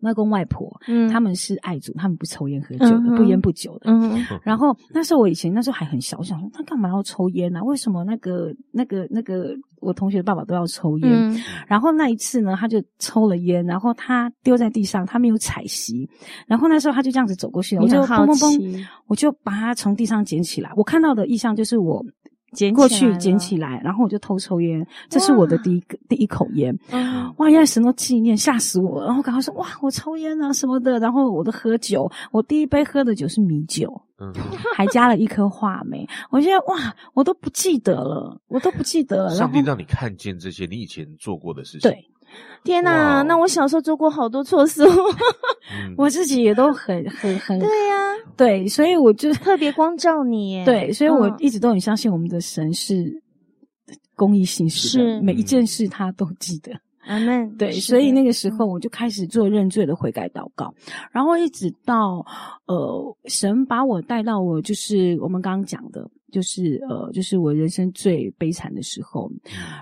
[0.01, 3.91] 外公外婆，嗯，他们是爱主，他们不抽烟喝酒的，不烟不酒的。
[3.91, 7.63] 嗯，然后那时候我以前那时候还很小，我想说他干嘛要抽烟呢？
[7.63, 11.45] 为什么那个那个那个我同学的爸爸都要抽烟？
[11.67, 16.09] 然后那一次呢，他就抽了烟，然后他丢在地上，他没有踩熄。
[16.47, 20.71] 然后那时候他就这样子走过去，我就嘣嘣嘣，我就把他从地上捡起来。
[20.77, 22.05] 我看到的意象就是我。
[22.57, 26.77] 捡过去捡起来，然后我就偷抽烟，这是我的第一个第一口烟。
[27.37, 29.07] 哇，原来神都纪念，吓死我了！
[29.07, 30.99] 然后赶快说哇，我抽烟啊什么的。
[30.99, 34.33] 然后我都喝酒，我第一杯喝的酒是米酒，嗯，
[34.75, 36.09] 还加了一颗话梅。
[36.31, 39.35] 我现在哇，我都不记得了，我都不记得了。
[39.35, 41.91] 上帝让你看见这些你以前做过的事情。
[41.91, 42.11] 对。
[42.65, 44.83] 天呐，哇那我小时候做过好多错事，
[45.71, 53.23] 嗯、我自己也都很很很对呀、啊，对，所以我就特别光照你，对，所以我一直都很相信我们的神是
[54.17, 56.73] 公益行事每一件事他都记得。
[57.07, 57.49] 阿门。
[57.57, 60.75] 对，所以那个时候我就开始做认罪的悔改祷告，
[61.13, 62.27] 然后一直到
[62.67, 66.11] 呃，神把我带到我就是我们刚刚讲的。
[66.33, 69.31] 就是呃，就是我人生最悲惨的时候，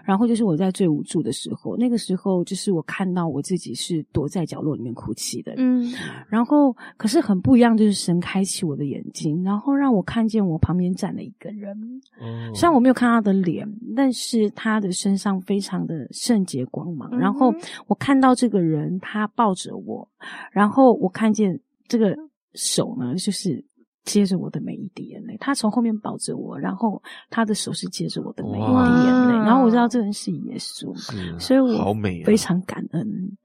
[0.04, 5.92] 然后就是我在最无助的时候，那个时候就是我看到我自己是躲在角落里面哭泣的，嗯，
[6.28, 11.74] 然后可是很不一样，就是神开启我的眼睛，然后让我看见我旁边站了一个人，
[12.20, 13.66] 嗯，虽然我没有看他的脸，
[13.96, 17.52] 但是他的身上非常的圣洁光芒，然后
[17.86, 20.06] 我看到这个人他抱着我，
[20.52, 22.14] 然后我看见这个
[22.52, 23.64] 手呢，就是。
[24.04, 30.94] 接着我的每一滴眼泪，他从后面抱着我，然后他的手是接着我的每一滴眼泪，然后我知道这人是耶稣，
[31.40, 31.94] 所以我
[32.24, 33.36] 非常感恩。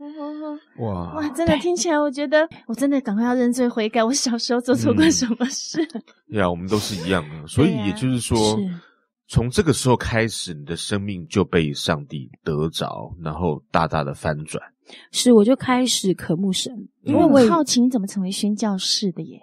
[0.80, 1.14] 哇。
[1.16, 4.04] 哇，真的听起来，我觉得我真的赶快要认罪悔改。
[4.04, 5.86] 我小时候做错过什么事？
[6.30, 8.70] 对啊、嗯，我们都是一样的，所以也就是说，是
[9.30, 14.62] 从这个时候开始，你的生命就被上帝得着，然后大大的翻转。
[15.12, 16.74] 是，我就开始渴慕神，
[17.04, 19.40] 因为我好奇你怎么成为宣教士的耶。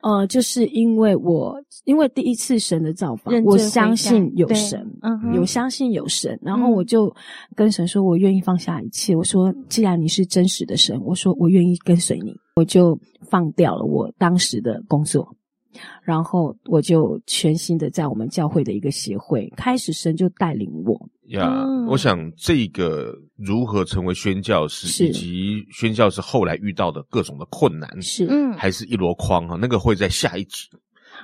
[0.00, 1.54] 呃，就是因为我
[1.84, 7.14] 因为第一次神的造访，我相信有神，嗯，有相信有神，然后我就
[7.54, 9.14] 跟神说，我愿意放下一切。
[9.14, 12.98] 我说，既然你是真实的神，我说我愿意跟随你，我就
[13.28, 15.36] 放掉了我当时的工作，
[16.02, 20.98] 然后我就全心的在我们教会的一个协会开始，神就带领我。
[21.26, 30.66] 呀，yeah, 嗯、我想这个如何成为宣教师，以及宣教师后来遇到的各种的困难，是嗯，还是一箩筐哈，那个会在下一集，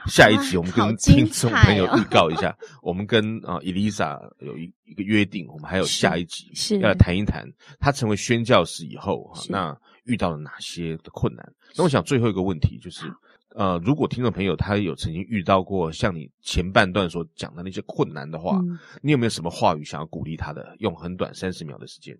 [0.07, 7.49] 下一集我们跟听众朋友预告一下，哦、我们跟啊伊丽莎有一一个约定，我们还有下一集是要来谈一谈
[7.81, 9.75] 他成为宣教师以后那
[10.05, 11.53] 遇到了哪些的困难？
[11.75, 13.11] 那我想最后一个问题就是。
[13.55, 20.75] 呃，如果听众朋友他有曾经遇到过像你前半段所讲的那些困难的话，嗯、你有没有什么话语想要鼓励他的？
[20.81, 22.19] 用很短三十秒的时间。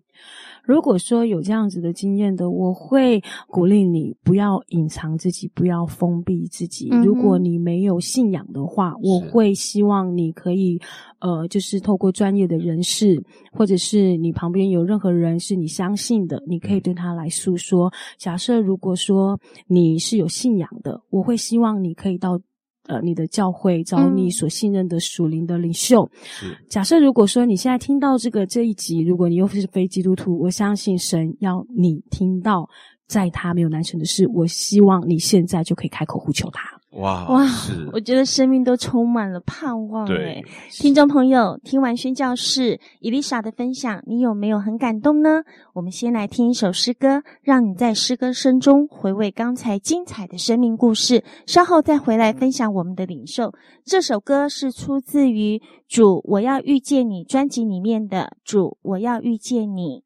[0.63, 6.89] 如果说有这样子的经验的，我会鼓励你不要隐藏自己，不要封闭自己。
[6.91, 10.81] 嗯、如果你没有信仰的话，我会希望你可以。
[11.19, 13.19] 呃，就是透过专业的人士，
[13.51, 17.91] 或者是你旁边有任何人是你相信的，你可以对他来诉说。
[18.19, 22.39] 假设如果说你是有信仰的，我会希望你可以到。
[22.87, 26.07] 呃，你的教会找你所信任的属灵的领袖。
[26.21, 26.55] 是。
[26.69, 32.69] 假设如果说你现在听到这个这一集，如果你又是非基督徒，我相信神要你听到，
[33.07, 34.27] 在他没有难成的事。
[34.27, 36.74] 我希望你现在就可以开口呼求他。
[36.95, 37.89] 哇哇是！
[37.91, 40.05] 我觉得生命都充满了盼望。
[40.07, 40.41] 对，
[40.71, 45.43] 听众朋友，听完宣教士伊丽莎的分享，你有没有很感动呢？
[45.73, 51.23] 我们先来听一首诗歌，让你在诗歌声中回味刚才精彩的生命故事。
[51.45, 53.51] 稍后再回来分享我们的领受。
[53.83, 55.57] 这首歌是出自于
[55.89, 59.99] 《主我要遇见你》专辑里面的《主我要遇见你》。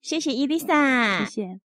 [0.00, 1.60] 谢谢伊丽莎，谢谢。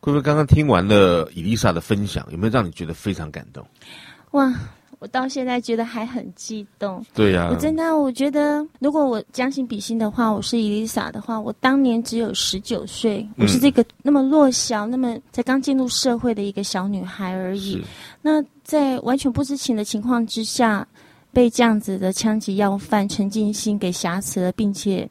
[0.00, 3.64] 会不会刚刚听完了伊丽莎的分享，有没有让你觉得非常感动？
[4.32, 4.52] 哇！
[4.98, 7.02] 我到现在觉得还很激动。
[7.14, 17.82] 对呀、啊，我真的，我觉得如果我将心比心的话，我是伊丽莎的话，我当年只有十九岁，我是这个那么弱小、那么才刚进入社会的一个小女孩而已。
[18.20, 20.86] 那在完全不知情的情况之下，
[21.32, 25.08] 被这样子的枪击要犯陈进兴给挟持了，并且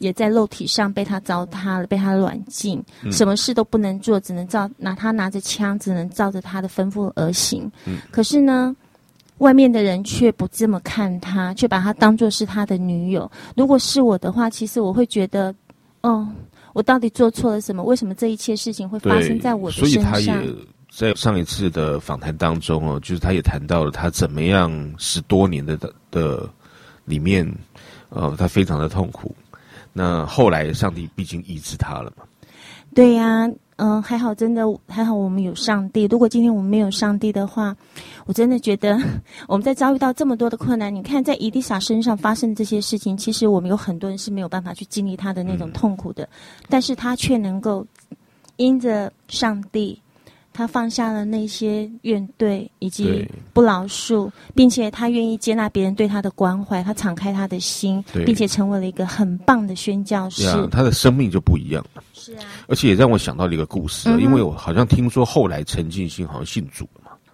[0.00, 7.70] 也在肉体上被他糟蹋了，被他软禁、嗯，什么事都不能做，只能照拿他拿着枪，只能照着他的吩咐而行。
[7.86, 8.74] 嗯、可是呢？
[9.38, 13.30] 外面的人却不这么看他，却把他当作是他的女友。
[13.56, 15.54] 如果是我的话，其实我会觉得，
[16.02, 16.28] 哦，
[16.74, 17.82] 我到底做错了什么？
[17.82, 20.12] 为什么这一切事情会发生在我的身上？
[20.12, 20.54] 所以他也
[20.90, 26.46] 在上一次的访谈当中哦，就是他也谈到了他怎么样十多年的的的
[27.06, 27.50] 里面，
[28.10, 29.34] 呃，他非常的痛苦。
[29.92, 32.24] 那后来上帝毕竟医治他了嘛？
[32.94, 33.50] 对呀、啊。
[33.82, 36.06] 嗯，还好，真的还好，我们有上帝。
[36.10, 37.74] 如果今天我们没有上帝的话，
[38.26, 39.00] 我真的觉得
[39.48, 46.28] 我们在遭遇到这么多的困难，你看在伊丽莎身上发生的这些事情，其实我们有很多人是没有办法去经历他的那种痛苦的，嗯、
[46.68, 47.86] 但是他却能够
[48.56, 49.98] 因着上帝。
[50.60, 60.46] 他放下了那些怨怼以及不饶恕，并且他愿意接纳别人对他的关怀，他敞开他的心，并且成为了一个很棒的宣教士。
[60.48, 62.02] 啊，他的生命就不一样了。
[62.12, 66.86] 是啊，而且也让我想到了一个故事，嗯、因为我好像听说后来陈进兴好像信主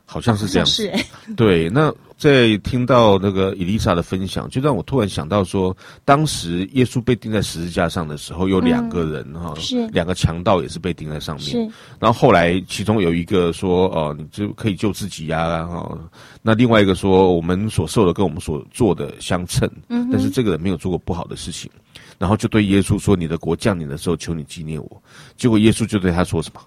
[0.06, 0.72] 好像是这样子。
[0.72, 1.92] 是、欸， 对，那。
[2.18, 11.44] 在听到那个伊丽莎的分享，就让我突然想到说，当时耶稣被钉在十字架上的时候，有两个人哈、嗯，是两个强盗也是被钉在上面。
[11.44, 11.58] 是，
[12.00, 15.98] 然后后来其中有一个说：“哦，你就可以救自己呀、啊。”哈，
[16.40, 21.70] 那另外一个说：“我们所受的跟我们所做的相称。”嗯，但是这个人没有做过不好的事情，
[22.18, 25.02] 然后就对耶稣说：“你的国降临的时候，求你纪念我。”
[25.36, 26.62] 结果耶稣就对他说什么？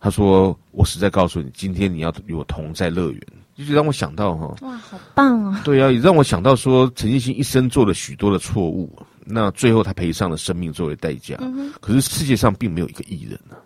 [0.00, 3.20] 他说：“我实在告诉你，今天你要与我同在乐园。”
[3.56, 5.60] 就让我想到哈，哇，好棒啊！
[5.64, 11.34] 对啊，也让我想到说，陈建新一生做了许多的错误，那最后他赔上了生命作为代价。
[11.40, 11.72] 嗯。
[11.80, 13.58] 可是世界上并没有一个艺人呢、啊，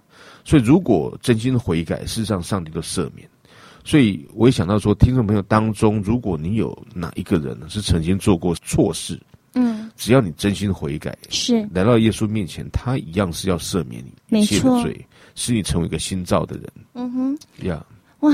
[0.45, 3.29] 所以如果真心悔改，事实上上帝都赦免。
[3.85, 9.21] 所以我也想到说，听众朋友当中，如果你有哪一个人是曾经做过错事，
[9.53, 16.65] 嗯，只要你真心悔改，是来到耶稣面前，他一样是要赦免你一切的罪，使你成为一个新造的人。
[16.95, 17.85] 嗯哼，呀、
[18.21, 18.33] 哇。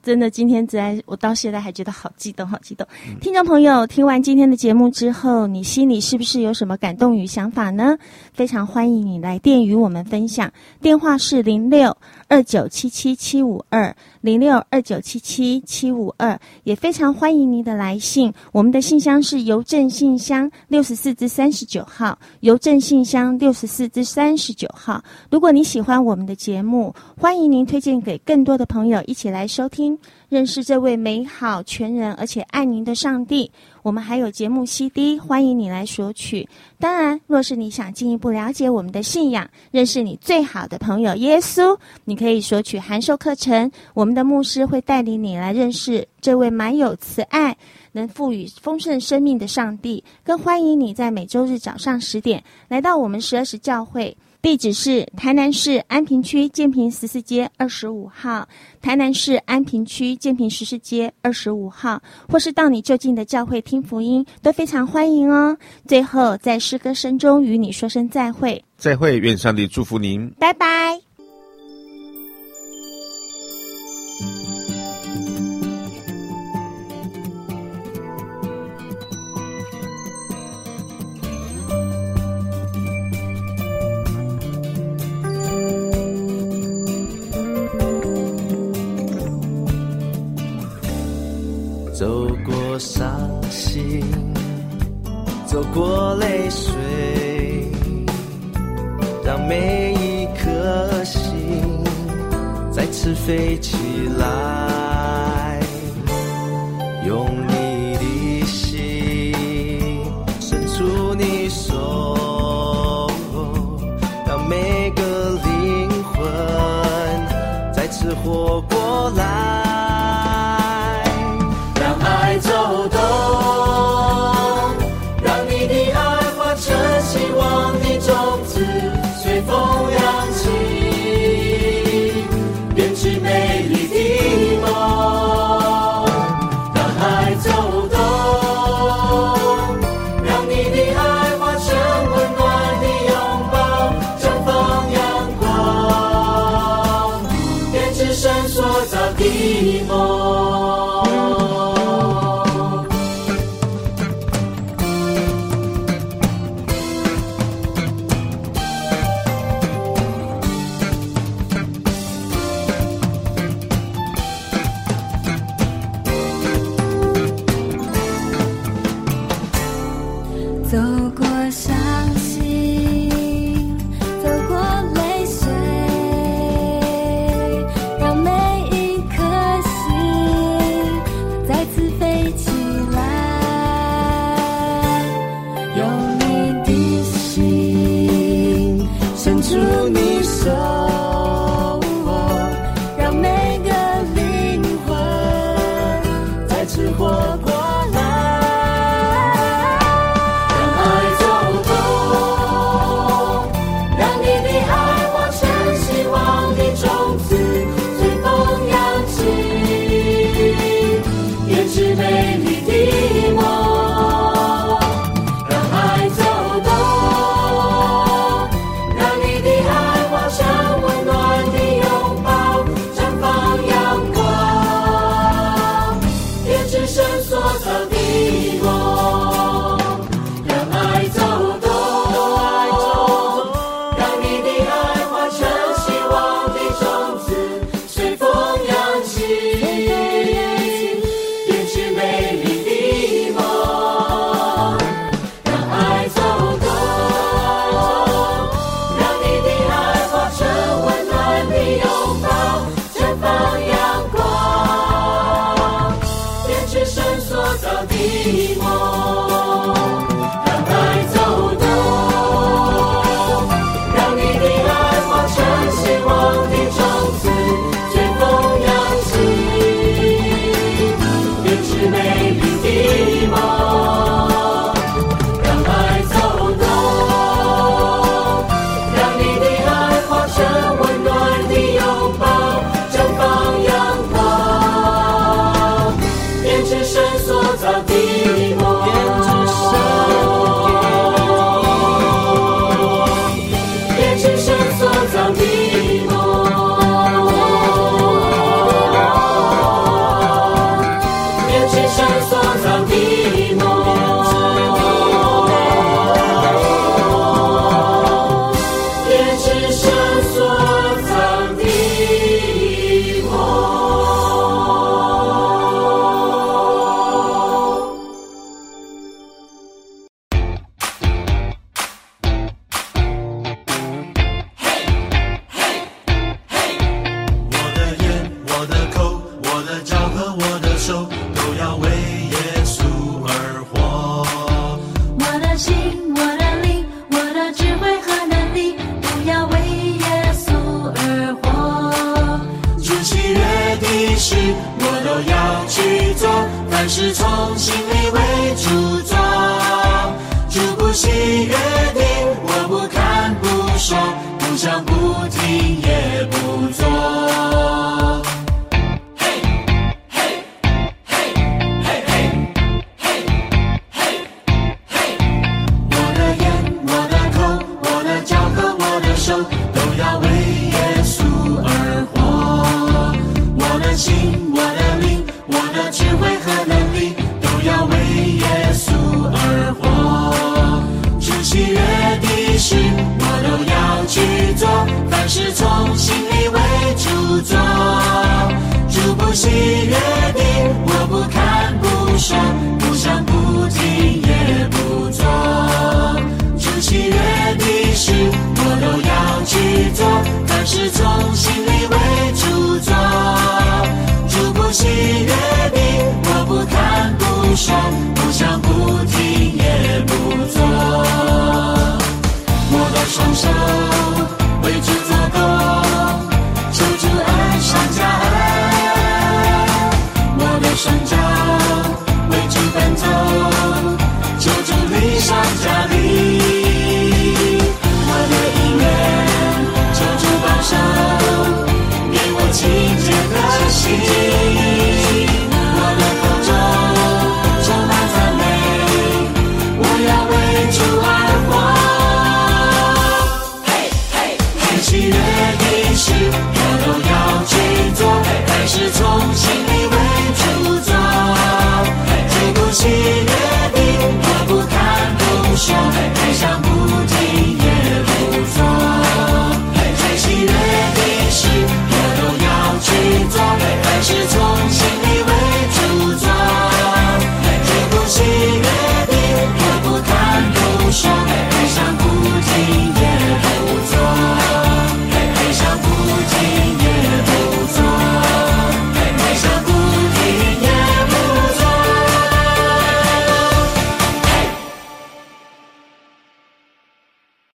[0.00, 2.86] 真的，今天子安我到现在还觉得好激动，好激动。
[3.20, 7.98] 听众朋友，听完今天的节目之后，你心里是不是有什么感动与想法呢？
[8.32, 11.94] 非常欢迎你来电与我们分享，电话是零六
[12.28, 13.94] 二九七七七五二。
[14.20, 18.34] 零六二九七七七五二，也非常欢迎您的来信。
[18.50, 25.02] 我们的信箱是邮政信箱六十四至三十九号，邮政信箱六十四至三十九号。
[25.30, 29.96] 如果你喜欢我们的节目，欢迎您推荐给更多的朋友一起来收听。
[30.28, 33.50] 认识这位美好、全人而且爱您的上帝。
[33.88, 36.46] 我们还有节目 CD，欢迎你来索取。
[36.78, 41.74] 当然，若是你想进一步了解我们的信仰，认识你最好的朋友耶稣，
[42.04, 43.72] 你可以索取函授课程。
[43.94, 47.56] 我们的牧师会带领你来认识这位满有慈爱、
[47.92, 50.04] 能赋予丰盛生命的上帝。
[50.22, 54.14] 更欢迎你在每周日早上十点来到我们十二时教会。
[54.40, 58.48] 地址是台南市安平区建平十四街二十五号，
[58.80, 65.56] 台南市安平区建平十四街二十五号，或是到你就近的教会听福音，都非常欢迎哦。
[65.86, 71.07] 最后，在诗歌声中与你说声再会，再会，愿上帝祝福您，拜拜。